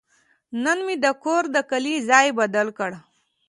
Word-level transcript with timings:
نن 0.63 0.77
مې 0.85 0.95
د 1.03 1.05
کور 1.23 1.43
د 1.55 1.57
کالي 1.69 1.95
ځای 2.09 2.27
بدل 2.39 2.67
کړ. 2.77 2.91